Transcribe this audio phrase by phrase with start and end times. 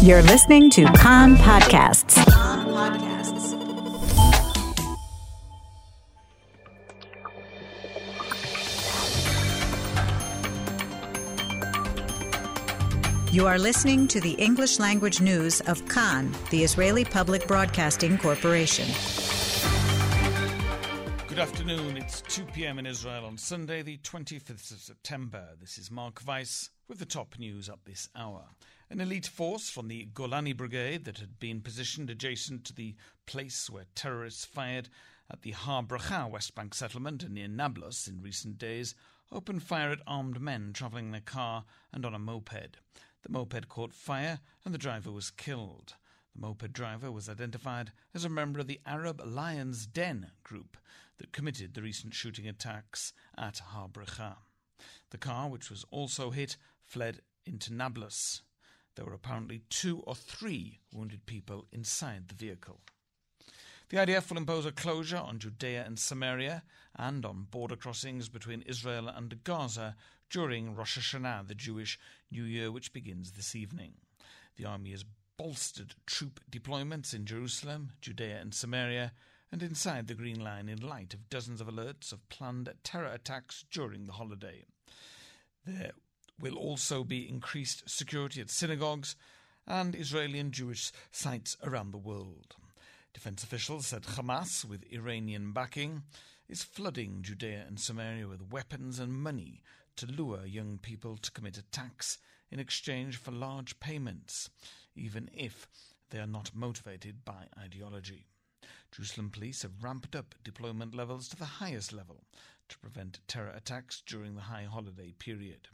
[0.00, 2.16] You're listening to Kan Podcasts.
[13.32, 18.86] You are listening to the English language news of Kan, the Israeli Public Broadcasting Corporation.
[21.26, 21.96] Good afternoon.
[21.96, 22.78] It's 2 p.m.
[22.78, 25.48] in Israel on Sunday, the 25th of September.
[25.60, 28.44] This is Mark Weiss with the top news up this hour.
[28.90, 32.96] An elite force from the Golani Brigade that had been positioned adjacent to the
[33.26, 34.88] place where terrorists fired
[35.30, 38.94] at the Har Bracha West Bank settlement near Nablus in recent days
[39.30, 42.78] opened fire at armed men travelling in a car and on a moped.
[43.22, 45.96] The moped caught fire and the driver was killed.
[46.34, 50.78] The moped driver was identified as a member of the Arab Lions Den group
[51.18, 54.36] that committed the recent shooting attacks at Har Bracha.
[55.10, 58.40] The car, which was also hit, fled into Nablus.
[58.98, 62.80] There were apparently two or three wounded people inside the vehicle.
[63.90, 66.64] The IDF will impose a closure on Judea and Samaria
[66.96, 69.94] and on border crossings between Israel and Gaza
[70.30, 71.96] during Rosh Hashanah, the Jewish
[72.32, 73.92] New Year, which begins this evening.
[74.56, 75.04] The army has
[75.36, 79.12] bolstered troop deployments in Jerusalem, Judea, and Samaria,
[79.52, 83.64] and inside the Green Line in light of dozens of alerts of planned terror attacks
[83.70, 84.64] during the holiday.
[85.64, 85.92] There
[86.40, 89.16] will also be increased security at synagogues
[89.66, 92.56] and Israeli and Jewish sites around the world.
[93.12, 96.02] Defense officials said Hamas, with Iranian backing,
[96.48, 99.62] is flooding Judea and Samaria with weapons and money
[99.96, 102.18] to lure young people to commit attacks
[102.50, 104.48] in exchange for large payments,
[104.94, 105.68] even if
[106.10, 108.26] they are not motivated by ideology.
[108.90, 112.24] Jerusalem police have ramped up deployment levels to the highest level
[112.68, 115.68] to prevent terror attacks during the high holiday period.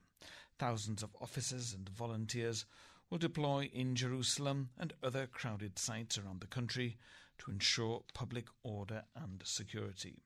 [0.59, 2.65] Thousands of officers and volunteers
[3.11, 6.97] will deploy in Jerusalem and other crowded sites around the country
[7.39, 10.23] to ensure public order and security.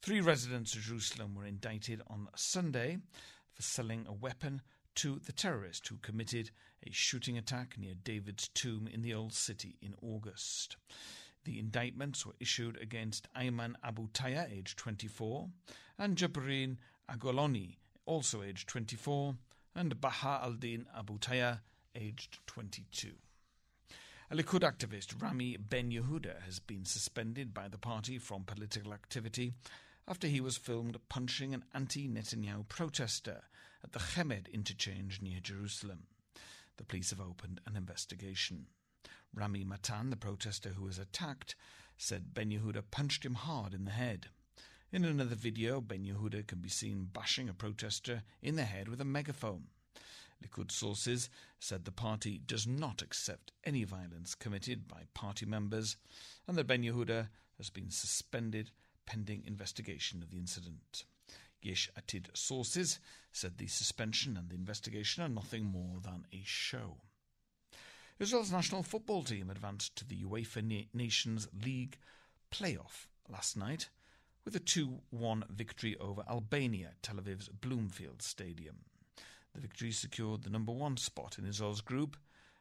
[0.00, 2.98] Three residents of Jerusalem were indicted on Sunday
[3.52, 4.62] for selling a weapon
[4.96, 6.50] to the terrorist who committed
[6.86, 10.76] a shooting attack near David's tomb in the Old City in August.
[11.44, 15.48] The indictments were issued against Ayman Abu Taya, aged 24,
[15.98, 16.76] and Jabrin
[17.10, 17.76] Agoloni,
[18.06, 19.36] also aged 24,
[19.74, 21.60] and Baha al-Din Abu Taya,
[21.94, 23.12] aged 22.
[24.30, 29.52] A Likud activist, Rami Ben Yehuda, has been suspended by the party from political activity
[30.08, 33.42] after he was filmed punching an anti-Netanyahu protester
[33.84, 36.04] at the Chemed interchange near Jerusalem.
[36.78, 38.66] The police have opened an investigation.
[39.34, 41.54] Rami Matan, the protester who was attacked,
[41.96, 44.28] said Ben Yehuda punched him hard in the head.
[44.92, 49.00] In another video, Ben Yehuda can be seen bashing a protester in the head with
[49.00, 49.68] a megaphone.
[50.44, 55.96] Likud sources said the party does not accept any violence committed by party members
[56.46, 58.70] and that Ben Yehuda has been suspended
[59.06, 61.04] pending investigation of the incident.
[61.62, 62.98] Yesh Atid sources
[63.32, 66.98] said the suspension and the investigation are nothing more than a show.
[68.18, 71.96] Israel's national football team advanced to the UEFA Nations League
[72.50, 73.88] playoff last night
[74.44, 78.84] with a 2 1 victory over Albania at Tel Aviv's Bloomfield Stadium.
[79.54, 82.16] The victory secured the number one spot in Israel's group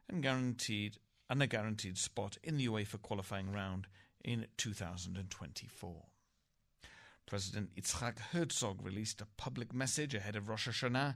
[0.10, 0.98] and guaranteed
[1.30, 3.88] and a guaranteed spot in the UEFA qualifying round
[4.24, 6.06] in 2024.
[7.26, 11.16] President Yitzhak Herzog released a public message ahead of Rosh Hashanah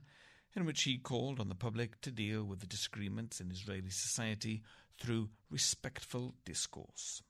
[0.56, 4.64] in which he called on the public to deal with the disagreements in Israeli society
[4.98, 7.22] through respectful discourse.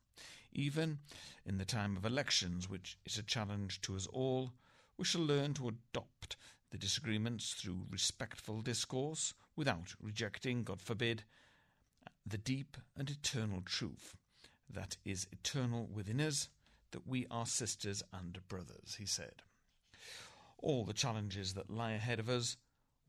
[0.58, 1.00] Even
[1.46, 4.54] in the time of elections, which is a challenge to us all,
[4.98, 6.38] we shall learn to adopt
[6.72, 11.26] the disagreements through respectful discourse without rejecting, God forbid,
[12.26, 14.16] the deep and eternal truth
[14.70, 16.48] that is eternal within us,
[16.92, 19.42] that we are sisters and brothers, he said.
[20.58, 22.56] All the challenges that lie ahead of us,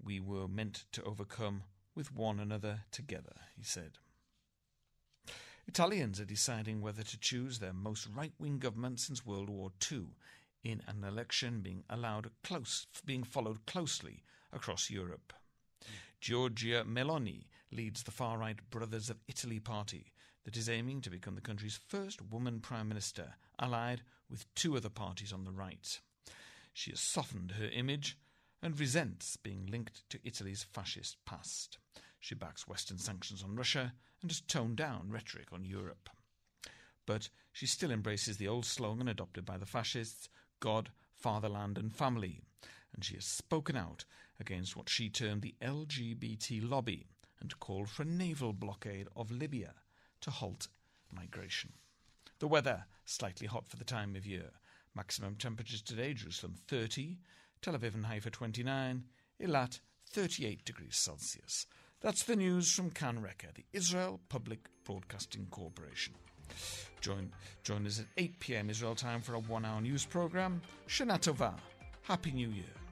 [0.02, 1.62] we were meant to overcome
[1.94, 3.98] with one another together, he said.
[5.68, 10.06] Italians are deciding whether to choose their most right wing government since World War II
[10.62, 14.22] in an election being allowed close being followed closely
[14.52, 15.32] across Europe.
[16.20, 20.12] Giorgia Meloni leads the far right Brothers of Italy party
[20.44, 24.88] that is aiming to become the country's first woman prime minister, allied with two other
[24.88, 26.00] parties on the right.
[26.72, 28.16] She has softened her image
[28.62, 31.78] and resents being linked to Italy's fascist past.
[32.20, 33.92] She backs Western sanctions on Russia
[34.22, 36.08] and has toned down rhetoric on Europe.
[37.04, 40.28] But she still embraces the old slogan adopted by the fascists
[40.58, 42.40] God, fatherland, and family,
[42.94, 44.04] and she has spoken out
[44.40, 47.06] against what she termed the LGBT lobby,
[47.40, 49.74] and called for a naval blockade of Libya
[50.20, 50.68] to halt
[51.12, 51.72] migration.
[52.38, 54.50] The weather, slightly hot for the time of year.
[54.94, 57.18] Maximum temperatures today Jerusalem 30,
[57.62, 59.04] Tel Aviv and Haifa 29,
[59.40, 59.80] Eilat
[60.10, 61.66] 38 degrees Celsius.
[62.00, 66.14] That's the news from Kan Reka, the Israel Public Broadcasting Corporation.
[67.00, 67.32] Join,
[67.62, 70.60] join us at 8 pm Israel time for a one hour news program.
[70.88, 71.54] Shana Tova.
[72.02, 72.85] Happy New Year.